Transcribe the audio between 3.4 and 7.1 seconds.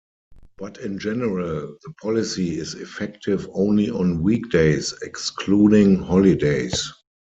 only on weekdays, excluding holidays.